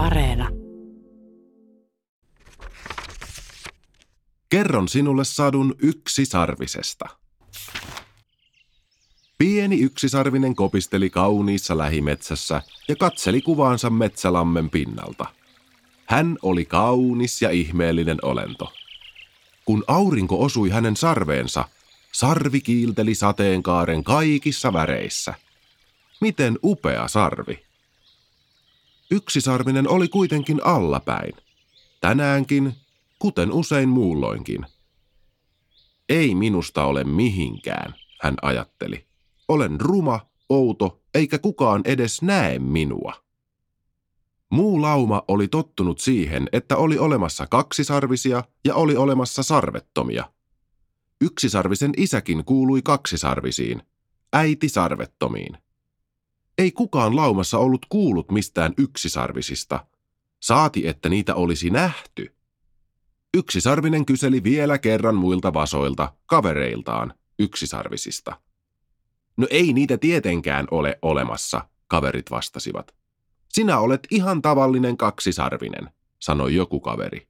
Areena. 0.00 0.48
Kerron 4.48 4.88
sinulle 4.88 5.24
sadun 5.24 5.74
yksisarvisesta. 5.82 7.08
Pieni 9.38 9.80
yksisarvinen 9.80 10.54
kopisteli 10.54 11.10
kauniissa 11.10 11.78
lähimetsässä 11.78 12.62
ja 12.88 12.96
katseli 12.96 13.40
kuvaansa 13.40 13.90
metsälammen 13.90 14.70
pinnalta. 14.70 15.26
Hän 16.06 16.36
oli 16.42 16.64
kaunis 16.64 17.42
ja 17.42 17.50
ihmeellinen 17.50 18.18
olento. 18.22 18.72
Kun 19.64 19.84
aurinko 19.86 20.44
osui 20.44 20.70
hänen 20.70 20.96
sarveensa, 20.96 21.64
sarvi 22.12 22.60
kiilteli 22.60 23.14
sateenkaaren 23.14 24.04
kaikissa 24.04 24.72
väreissä. 24.72 25.34
Miten 26.20 26.58
upea 26.62 27.08
sarvi! 27.08 27.69
Yksisarvinen 29.10 29.88
oli 29.88 30.08
kuitenkin 30.08 30.66
allapäin. 30.66 31.32
Tänäänkin, 32.00 32.74
kuten 33.18 33.52
usein 33.52 33.88
muulloinkin. 33.88 34.66
Ei 36.08 36.34
minusta 36.34 36.84
ole 36.84 37.04
mihinkään, 37.04 37.94
hän 38.22 38.34
ajatteli. 38.42 39.06
Olen 39.48 39.80
ruma, 39.80 40.20
outo, 40.48 41.00
eikä 41.14 41.38
kukaan 41.38 41.82
edes 41.84 42.22
näe 42.22 42.58
minua. 42.58 43.12
Muu 44.50 44.82
lauma 44.82 45.22
oli 45.28 45.48
tottunut 45.48 45.98
siihen, 45.98 46.48
että 46.52 46.76
oli 46.76 46.98
olemassa 46.98 47.46
kaksisarvisia 47.46 48.44
ja 48.64 48.74
oli 48.74 48.96
olemassa 48.96 49.42
sarvettomia. 49.42 50.32
Yksisarvisen 51.20 51.92
isäkin 51.96 52.44
kuului 52.44 52.82
kaksisarvisiin, 52.82 53.82
äiti 54.32 54.68
sarvettomiin. 54.68 55.58
Ei 56.58 56.72
kukaan 56.72 57.16
laumassa 57.16 57.58
ollut 57.58 57.86
kuullut 57.88 58.30
mistään 58.30 58.74
yksisarvisista, 58.78 59.86
saati 60.40 60.86
että 60.86 61.08
niitä 61.08 61.34
olisi 61.34 61.70
nähty. 61.70 62.34
Yksisarvinen 63.34 64.06
kyseli 64.06 64.42
vielä 64.42 64.78
kerran 64.78 65.14
muilta 65.14 65.54
vasoilta, 65.54 66.12
kavereiltaan, 66.26 67.14
yksisarvisista. 67.38 68.40
No 69.36 69.46
ei 69.50 69.72
niitä 69.72 69.98
tietenkään 69.98 70.66
ole 70.70 70.98
olemassa, 71.02 71.68
kaverit 71.86 72.30
vastasivat. 72.30 72.94
Sinä 73.48 73.78
olet 73.78 74.06
ihan 74.10 74.42
tavallinen 74.42 74.96
kaksisarvinen, 74.96 75.90
sanoi 76.18 76.54
joku 76.54 76.80
kaveri. 76.80 77.28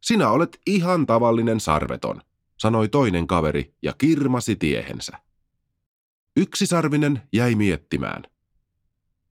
Sinä 0.00 0.30
olet 0.30 0.60
ihan 0.66 1.06
tavallinen 1.06 1.60
sarveton, 1.60 2.22
sanoi 2.56 2.88
toinen 2.88 3.26
kaveri 3.26 3.74
ja 3.82 3.92
kirmasi 3.98 4.56
tiehensä. 4.56 5.18
Yksisarvinen 6.36 7.22
jäi 7.32 7.54
miettimään. 7.54 8.22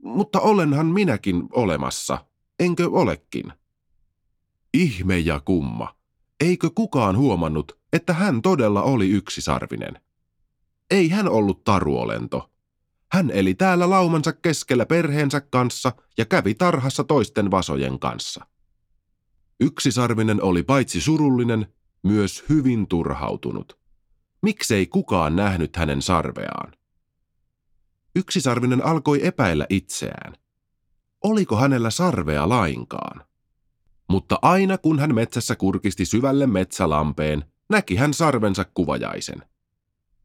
Mutta 0.03 0.39
olenhan 0.39 0.86
minäkin 0.86 1.44
olemassa, 1.52 2.25
enkö 2.59 2.89
olekin? 2.92 3.53
Ihme 4.73 5.19
ja 5.19 5.39
kumma. 5.39 5.95
Eikö 6.39 6.69
kukaan 6.75 7.17
huomannut, 7.17 7.80
että 7.94 8.14
hän 8.14 8.41
todella 8.41 8.81
oli 8.81 9.09
yksisarvinen? 9.09 10.02
Ei 10.91 11.09
hän 11.09 11.30
ollut 11.30 11.64
taruolento. 11.64 12.52
Hän 13.11 13.31
eli 13.31 13.53
täällä 13.53 13.89
laumansa 13.89 14.33
keskellä 14.33 14.86
perheensä 14.86 15.41
kanssa 15.41 15.91
ja 16.17 16.25
kävi 16.25 16.56
tarhassa 16.56 17.03
toisten 17.03 17.52
vasojen 17.52 18.00
kanssa. 18.00 18.45
Yksisarvinen 19.59 20.44
oli 20.44 20.63
paitsi 20.63 21.02
surullinen, 21.02 21.73
myös 22.03 22.44
hyvin 22.50 22.88
turhautunut. 22.88 23.80
Miksei 24.41 24.88
kukaan 24.88 25.36
nähnyt 25.36 25.75
hänen 25.75 26.02
sarveaan? 26.02 26.78
Yksisarvinen 28.16 28.86
alkoi 28.86 29.28
epäillä 29.28 29.66
itseään. 29.70 30.34
Oliko 31.24 31.56
hänellä 31.56 31.90
sarvea 31.90 32.50
lainkaan? 32.50 33.26
Mutta 34.10 34.40
aina 34.42 34.78
kun 34.78 35.00
hän 35.00 35.16
metsässä 35.16 35.56
kurkisti 35.56 36.06
syvälle 36.06 36.48
metsälampeen, 36.48 37.46
näki 37.70 37.96
hän 37.96 38.14
sarvensa 38.14 38.66
kuvajaisen. 38.74 39.44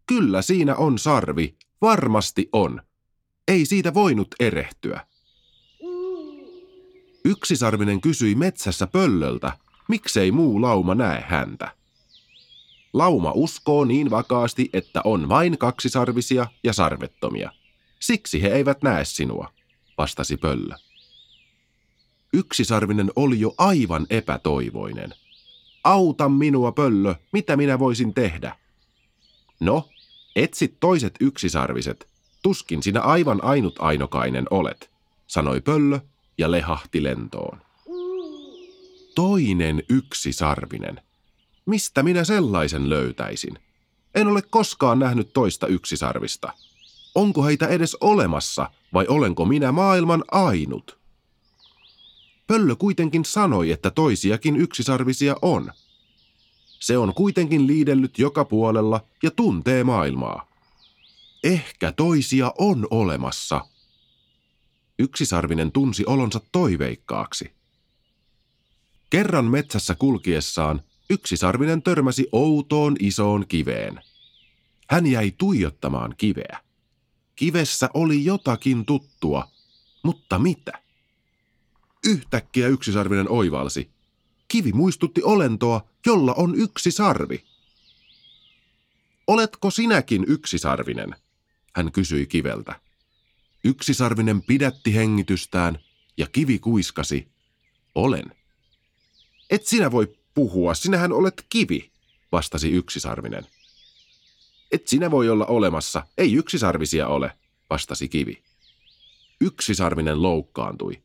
Kyllä 0.07 0.43
siinä 0.43 0.77
on 0.77 0.99
sarvi, 0.99 1.57
varmasti 1.81 2.49
on. 2.53 2.83
Ei 3.49 3.67
siitä 3.67 3.95
voinut 3.95 4.29
erehtyä. 4.41 5.07
Yksisarvinen 7.25 8.01
kysyi 8.01 8.35
metsässä 8.35 8.87
pöllöltä, 8.87 9.53
miksei 9.89 10.33
muu 10.33 10.63
lauma 10.63 10.95
näe 10.95 11.25
häntä. 11.29 11.71
Lauma 12.93 13.33
uskoo 13.35 13.85
niin 13.85 14.11
vakaasti, 14.11 14.71
että 14.73 15.01
on 15.05 15.29
vain 15.29 15.59
kaksisarvisia 15.59 16.47
ja 16.65 16.73
sarvettomia. 16.73 17.51
Siksi 18.07 18.43
he 18.43 18.49
eivät 18.49 18.83
näe 18.83 19.05
sinua, 19.05 19.53
vastasi 19.99 20.37
pöllö. 20.37 20.75
Yksisarvinen 22.33 23.11
oli 23.17 23.41
jo 23.41 23.55
aivan 23.59 24.07
epätoivoinen. 24.11 25.15
Auta 25.85 26.29
minua, 26.29 26.73
pöllö, 26.73 27.15
mitä 27.33 27.57
minä 27.57 27.79
voisin 27.79 28.15
tehdä? 28.15 28.57
No, 29.61 29.89
etsit 30.37 30.77
toiset 30.81 31.15
yksisarviset, 31.21 32.09
tuskin 32.43 32.83
sinä 32.83 33.01
aivan 33.01 33.45
ainut 33.45 33.75
ainokainen 33.79 34.47
olet, 34.51 34.91
sanoi 35.27 35.61
pöllö 35.61 36.01
ja 36.39 36.51
lehahti 36.51 37.03
lentoon. 37.03 37.63
Toinen 39.15 39.83
yksisarvinen. 39.89 41.01
Mistä 41.67 42.03
minä 42.03 42.25
sellaisen 42.25 42.91
löytäisin? 42.91 43.59
En 44.15 44.27
ole 44.27 44.43
koskaan 44.43 44.99
nähnyt 44.99 45.33
toista 45.33 45.67
yksisarvista. 45.67 46.53
Onko 47.15 47.45
heitä 47.45 47.67
edes 47.67 47.97
olemassa 48.01 48.71
vai 48.93 49.07
olenko 49.09 49.45
minä 49.45 49.73
maailman 49.73 50.25
ainut? 50.31 50.99
Pöllö 52.47 52.77
kuitenkin 52.77 53.25
sanoi, 53.25 53.71
että 53.71 53.91
toisiakin 53.91 54.57
yksisarvisia 54.57 55.37
on. 55.43 55.73
Se 56.81 56.99
on 56.99 57.15
kuitenkin 57.15 57.67
liidellyt 57.67 58.19
joka 58.19 58.45
puolella 58.45 59.01
ja 59.23 59.31
tuntee 59.31 59.85
maailmaa. 59.85 60.49
Ehkä 61.45 61.93
toisia 61.93 62.53
on 62.59 62.87
olemassa. 62.91 63.67
Yksisarvinen 64.99 65.73
tunsi 65.73 66.05
olonsa 66.07 66.41
toiveikkaaksi. 66.53 67.53
Kerran 69.11 69.45
metsässä 69.45 69.95
kulkiessaan 69.95 70.83
yksisarvinen 71.11 71.83
törmäsi 71.83 72.27
outoon 72.33 72.97
isoon 73.01 73.47
kiveen. 73.49 74.01
Hän 74.91 75.07
jäi 75.07 75.33
tuijottamaan 75.39 76.15
kiveä. 76.17 76.64
Kivessä 77.37 77.91
oli 77.95 78.25
jotakin 78.25 78.85
tuttua, 78.85 79.49
mutta 80.03 80.39
mitä? 80.39 80.73
Yhtäkkiä 82.07 82.69
yksisarvinen 82.69 83.31
oivalsi. 83.31 83.91
Kivi 84.49 84.73
muistutti 84.73 85.23
olentoa, 85.23 85.89
jolla 86.07 86.35
on 86.35 86.55
yksi 86.55 86.91
sarvi. 86.91 87.45
Oletko 89.27 89.71
sinäkin 89.71 90.25
yksisarvinen? 90.29 91.17
Hän 91.77 91.93
kysyi 91.93 92.27
kiveltä. 92.27 92.81
Yksisarvinen 93.65 94.43
pidätti 94.43 94.95
hengitystään 94.95 95.79
ja 96.17 96.27
kivi 96.27 96.59
kuiskasi. 96.59 97.29
Olen. 97.95 98.25
Et 99.51 99.67
sinä 99.67 99.91
voi 99.91 100.17
puhua, 100.35 100.75
sinähän 100.75 101.13
olet 101.13 101.47
kivi, 101.49 101.91
vastasi 102.33 102.71
yksisarvinen. 102.71 103.47
Et 104.75 104.89
sinä 104.89 105.11
voi 105.11 105.29
olla 105.29 105.47
olemassa, 105.47 106.03
ei 106.19 106.35
yksisarvisia 106.35 107.09
ole, 107.09 107.31
vastasi 107.71 108.09
kivi. 108.09 108.43
Yksisarvinen 109.41 110.23
loukkaantui. 110.23 111.03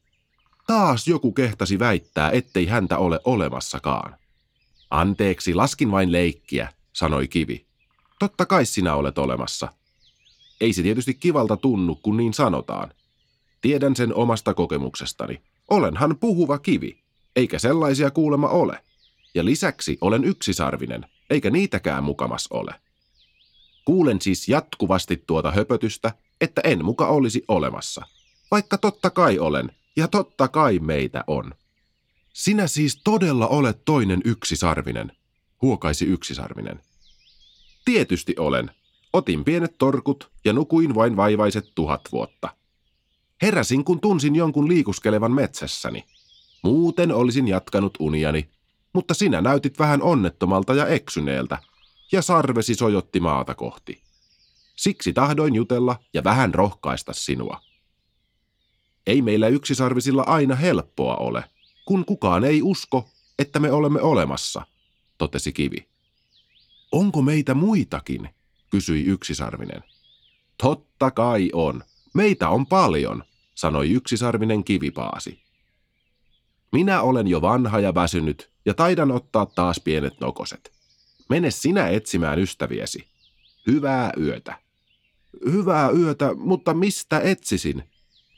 Taas 0.68 1.07
joku 1.07 1.31
kehtasi 1.31 1.80
väittää, 1.80 2.31
ettei 2.31 2.66
häntä 2.66 2.97
ole 2.97 3.19
olemassakaan. 3.24 4.16
Anteeksi, 4.90 5.53
laskin 5.53 5.91
vain 5.91 6.12
leikkiä, 6.12 6.74
sanoi 6.94 7.28
kivi. 7.28 7.66
Totta 8.19 8.46
kai 8.46 8.66
sinä 8.66 8.96
olet 8.96 9.18
olemassa. 9.18 9.74
Ei 10.62 10.74
se 10.74 10.81
tietysti 10.81 11.13
kivalta 11.13 11.57
tunnu, 11.57 11.96
kun 11.96 12.18
niin 12.18 12.34
sanotaan. 12.34 12.91
Tiedän 13.62 13.96
sen 13.96 14.16
omasta 14.16 14.53
kokemuksestani. 14.53 15.41
Olenhan 15.69 16.18
puhuva 16.19 16.57
kivi, 16.57 17.00
eikä 17.36 17.60
sellaisia 17.60 18.12
kuulema 18.12 18.48
ole. 18.48 18.83
Ja 19.36 19.45
lisäksi 19.45 19.98
olen 20.01 20.24
yksisarvinen, 20.24 21.06
eikä 21.30 21.50
niitäkään 21.50 22.04
mukamas 22.04 22.48
ole. 22.50 22.74
Kuulen 23.89 24.21
siis 24.21 24.50
jatkuvasti 24.50 25.24
tuota 25.27 25.51
höpötystä, 25.51 26.13
että 26.41 26.62
en 26.63 26.86
muka 26.86 27.07
olisi 27.07 27.44
olemassa. 27.47 28.06
Vaikka 28.51 28.77
totta 28.77 29.09
kai 29.09 29.39
olen, 29.39 29.71
ja 29.95 30.07
totta 30.07 30.47
kai 30.47 30.80
meitä 30.80 31.24
on. 31.27 31.53
Sinä 32.33 32.68
siis 32.68 33.01
todella 33.03 33.47
olet 33.47 33.86
toinen 33.86 34.21
yksisarvinen, 34.25 35.12
huokaisi 35.62 36.06
yksisarvinen. 36.06 36.80
Tietysti 37.86 38.36
olen. 38.39 38.71
Otin 39.13 39.44
pienet 39.44 39.77
torkut 39.77 40.31
ja 40.45 40.53
nukuin 40.53 40.95
vain 40.95 41.18
vaivaiset 41.18 41.71
tuhat 41.75 42.01
vuotta. 42.12 42.50
Heräsin, 43.41 43.83
kun 43.83 44.00
tunsin 44.00 44.36
jonkun 44.36 44.68
liikuskelevan 44.68 45.31
metsässäni. 45.31 46.03
Muuten 46.63 47.12
olisin 47.12 47.47
jatkanut 47.47 47.97
uniani, 48.00 48.50
mutta 48.94 49.13
sinä 49.13 49.41
näytit 49.41 49.80
vähän 49.80 50.01
onnettomalta 50.01 50.74
ja 50.74 50.88
eksyneeltä, 50.88 51.57
ja 52.11 52.21
sarvesi 52.21 52.75
sojotti 52.75 53.19
maata 53.19 53.56
kohti. 53.56 54.01
Siksi 54.75 55.13
tahdoin 55.13 55.56
jutella 55.56 56.00
ja 56.13 56.23
vähän 56.23 56.53
rohkaista 56.53 57.13
sinua. 57.13 57.61
Ei 59.07 59.21
meillä 59.21 59.47
yksisarvisilla 59.47 60.23
aina 60.27 60.56
helppoa 60.56 61.15
ole, 61.15 61.44
kun 61.85 62.06
kukaan 62.06 62.44
ei 62.44 62.61
usko, 62.61 63.09
että 63.39 63.59
me 63.59 63.71
olemme 63.71 64.01
olemassa, 64.01 64.61
totesi 65.17 65.53
kivi. 65.53 65.88
Onko 66.91 67.21
meitä 67.21 67.53
muitakin, 67.53 68.29
kysyi 68.69 69.05
yksisarvinen. 69.05 69.83
Totta 70.57 71.12
kai 71.12 71.50
on. 71.53 71.83
Meitä 72.13 72.50
on 72.50 72.65
paljon, 72.65 73.23
sanoi 73.55 73.91
yksisarvinen 73.91 74.63
kivipaasi. 74.63 75.44
Minä 76.71 77.01
olen 77.01 77.27
jo 77.27 77.41
vanha 77.41 77.79
ja 77.79 77.95
väsynyt 77.95 78.51
ja 78.65 78.73
taidan 78.73 79.12
ottaa 79.12 79.45
taas 79.45 79.79
pienet 79.79 80.19
nokoset. 80.19 80.78
Mene 81.29 81.51
sinä 81.51 81.87
etsimään 81.87 82.39
ystäviesi. 82.39 83.07
Hyvää 83.67 84.11
yötä. 84.17 84.59
Hyvää 85.51 85.89
yötä, 85.89 86.33
mutta 86.33 86.73
mistä 86.73 87.19
etsisin? 87.19 87.83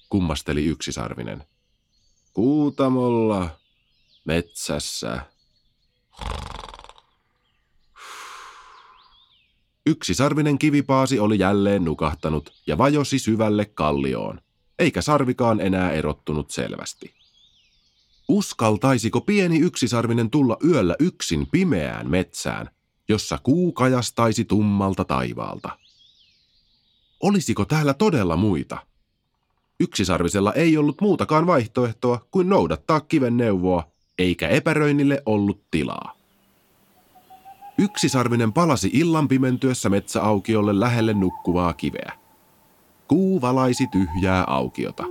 kummasteli 0.10 0.66
yksisarvinen. 0.66 1.44
Kuutamolla, 2.34 3.50
metsässä. 4.26 5.22
Yksisarvinen 9.86 10.58
kivipaasi 10.58 11.20
oli 11.20 11.40
jälleen 11.40 11.86
nukahtanut 11.86 12.54
ja 12.68 12.78
vajosi 12.78 13.20
syvälle 13.20 13.66
kallioon, 13.66 14.42
eikä 14.80 15.02
sarvikaan 15.02 15.62
enää 15.62 15.92
erottunut 15.92 16.52
selvästi. 16.52 17.14
Uskaltaisiko 18.28 19.22
pieni 19.22 19.60
yksisarvinen 19.60 20.30
tulla 20.30 20.58
yöllä 20.66 20.96
yksin 21.00 21.48
pimeään 21.52 22.10
metsään, 22.10 22.70
jossa 23.12 23.40
kuu 23.44 23.72
kajastaisi 23.72 24.46
tummalta 24.46 25.04
taivaalta? 25.04 25.70
Olisiko 27.20 27.66
täällä 27.66 27.94
todella 27.94 28.38
muita? 28.38 28.78
Yksisarvisella 29.80 30.54
ei 30.54 30.78
ollut 30.78 31.02
muutakaan 31.02 31.48
vaihtoehtoa 31.48 32.26
kuin 32.32 32.50
noudattaa 32.50 33.00
kiven 33.00 33.38
neuvoa, 33.38 33.84
eikä 34.20 34.48
epäröinnille 34.48 35.24
ollut 35.26 35.62
tilaa. 35.72 36.16
Yksisarvinen 37.78 38.54
palasi 38.54 38.90
illan 38.94 39.28
pimentyessä 39.28 39.90
metsäaukiolle 39.90 40.80
lähelle 40.80 41.14
nukkuvaa 41.14 41.74
kiveä. 41.74 42.12
Kuu 43.08 43.42
valaisi 43.42 43.88
tyhjää 43.88 44.44
aukiota. 44.44 45.04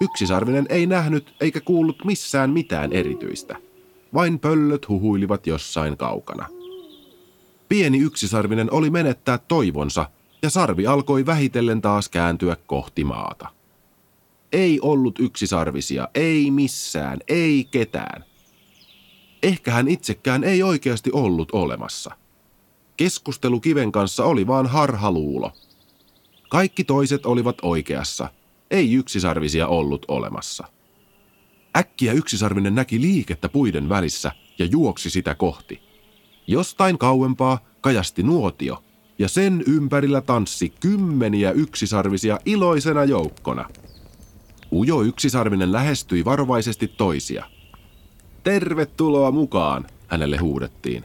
Yksisarvinen 0.00 0.66
ei 0.68 0.86
nähnyt 0.86 1.34
eikä 1.40 1.60
kuullut 1.60 2.04
missään 2.04 2.50
mitään 2.50 2.92
erityistä. 2.92 3.56
Vain 4.14 4.38
pöllöt 4.38 4.88
huhuilivat 4.88 5.46
jossain 5.46 5.96
kaukana. 5.96 6.61
Pieni 7.72 7.98
yksisarvinen 7.98 8.72
oli 8.72 8.90
menettää 8.90 9.38
toivonsa, 9.38 10.10
ja 10.42 10.50
sarvi 10.50 10.86
alkoi 10.86 11.26
vähitellen 11.26 11.80
taas 11.80 12.08
kääntyä 12.08 12.56
kohti 12.66 13.04
maata. 13.04 13.48
Ei 14.52 14.80
ollut 14.80 15.18
yksisarvisia, 15.18 16.08
ei 16.14 16.50
missään, 16.50 17.18
ei 17.28 17.68
ketään. 17.70 18.24
Ehkä 19.42 19.72
hän 19.72 19.88
itsekään 19.88 20.44
ei 20.44 20.62
oikeasti 20.62 21.10
ollut 21.12 21.48
olemassa. 21.52 22.10
Keskustelu 22.96 23.60
kiven 23.60 23.92
kanssa 23.92 24.24
oli 24.24 24.46
vaan 24.46 24.66
harhaluulo. 24.66 25.52
Kaikki 26.48 26.84
toiset 26.84 27.26
olivat 27.26 27.56
oikeassa– 27.62 28.28
ei 28.70 28.94
yksisarvisia 28.94 29.66
ollut 29.66 30.04
olemassa. 30.08 30.64
Äkkiä 31.76 32.12
yksisarvinen 32.12 32.74
näki 32.74 33.00
liikettä 33.00 33.48
puiden 33.48 33.88
välissä 33.88 34.32
ja 34.58 34.64
juoksi 34.64 35.10
sitä 35.10 35.34
kohti. 35.34 35.91
Jostain 36.46 36.98
kauempaa 36.98 37.58
kajasti 37.80 38.22
nuotio, 38.22 38.84
ja 39.18 39.28
sen 39.28 39.64
ympärillä 39.66 40.20
tanssi 40.20 40.72
kymmeniä 40.80 41.50
yksisarvisia 41.50 42.38
iloisena 42.44 43.04
joukkona. 43.04 43.68
Ujo 44.72 45.02
yksisarvinen 45.02 45.72
lähestyi 45.72 46.24
varovaisesti 46.24 46.88
toisia. 46.88 47.44
Tervetuloa 48.44 49.30
mukaan, 49.30 49.86
hänelle 50.06 50.36
huudettiin. 50.36 51.04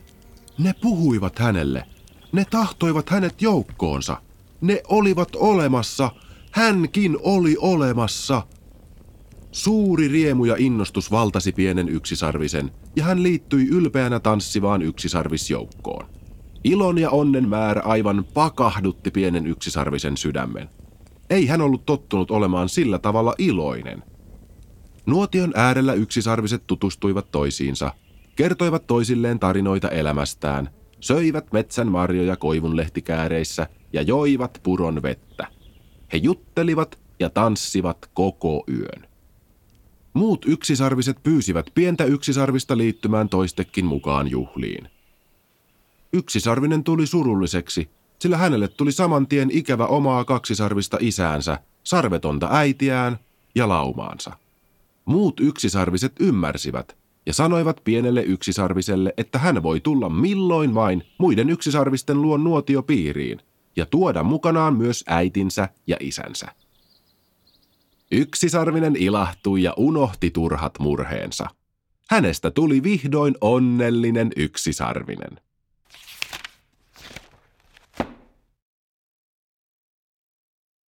Ne 0.58 0.74
puhuivat 0.82 1.40
hänelle. 1.40 1.86
Ne 2.32 2.46
tahtoivat 2.50 3.10
hänet 3.10 3.42
joukkoonsa. 3.42 4.22
Ne 4.62 4.82
olivat 4.90 5.36
olemassa 5.36 6.12
Hänkin 6.58 7.18
oli 7.24 7.56
olemassa. 7.60 8.42
Suuri 9.52 10.08
riemu 10.08 10.46
ja 10.46 10.56
innostus 10.58 11.12
valtasi 11.12 11.52
pienen 11.52 11.90
yksisarvisen, 11.90 12.72
ja 12.96 13.04
hän 13.04 13.24
liittyi 13.24 13.68
ylpeänä 13.68 14.20
tanssivaan 14.20 14.82
yksisarvisjoukkoon. 14.82 16.06
Ilon 16.64 16.98
ja 16.98 17.10
onnen 17.10 17.50
määrä 17.50 17.82
aivan 17.82 18.26
pakahdutti 18.34 19.12
pienen 19.12 19.48
yksisarvisen 19.48 20.18
sydämen. 20.18 20.70
Ei 21.30 21.48
hän 21.48 21.62
ollut 21.62 21.86
tottunut 21.86 22.32
olemaan 22.32 22.70
sillä 22.70 23.00
tavalla 23.00 23.36
iloinen. 23.38 24.04
Nuotion 25.06 25.52
äärellä 25.56 25.94
yksisarviset 25.94 26.64
tutustuivat 26.68 27.32
toisiinsa, 27.32 27.94
kertoivat 28.36 28.88
toisilleen 28.88 29.40
tarinoita 29.40 29.90
elämästään, 29.90 30.70
söivät 31.00 31.52
metsän 31.52 31.88
marjoja 31.88 32.36
koivun 32.36 32.78
lehtikääreissä 32.78 33.68
ja 33.94 34.02
joivat 34.02 34.60
puron 34.64 35.02
vettä. 35.02 35.48
He 36.14 36.18
juttelivat 36.18 37.00
ja 37.20 37.30
tanssivat 37.30 38.10
koko 38.14 38.64
yön. 38.70 39.08
Muut 40.18 40.46
yksisarviset 40.48 41.18
pyysivät 41.24 41.66
pientä 41.76 42.04
yksisarvista 42.04 42.78
liittymään 42.78 43.30
toistekin 43.30 43.86
mukaan 43.86 44.32
juhliin. 44.32 44.90
Yksisarvinen 46.14 46.84
tuli 46.84 47.08
surulliseksi, 47.08 47.90
sillä 48.20 48.38
hänelle 48.38 48.68
tuli 48.68 48.92
saman 48.92 49.28
tien 49.28 49.50
ikävä 49.52 49.86
omaa 49.86 50.26
kaksisarvista 50.26 50.98
isäänsä, 51.02 51.60
sarvetonta 51.84 52.50
äitiään 52.52 53.20
ja 53.56 53.68
laumaansa. 53.68 54.32
Muut 55.06 55.40
yksisarviset 55.40 56.14
ymmärsivät 56.20 56.98
ja 57.26 57.34
sanoivat 57.34 57.82
pienelle 57.84 58.24
yksisarviselle, 58.24 59.14
että 59.18 59.40
hän 59.40 59.64
voi 59.64 59.80
tulla 59.80 60.10
milloin 60.10 60.76
vain 60.76 61.04
muiden 61.18 61.50
yksisarvisten 61.50 62.22
luon 62.22 62.44
nuotiopiiriin, 62.44 63.42
ja 63.76 63.86
tuoda 63.86 64.24
mukanaan 64.24 64.76
myös 64.76 65.04
äitinsä 65.08 65.70
ja 65.88 65.98
isänsä. 66.00 66.48
Yksisarvinen 68.12 68.96
ilahtui 68.96 69.64
ja 69.64 69.74
unohti 69.78 70.32
turhat 70.32 70.80
murheensa. 70.80 71.48
Hänestä 72.10 72.52
tuli 72.52 72.84
vihdoin 72.84 73.36
onnellinen 73.42 74.32
yksisarvinen. 74.36 75.47